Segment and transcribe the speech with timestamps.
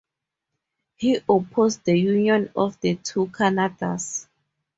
[0.95, 4.27] He opposed the union of the two Canadas.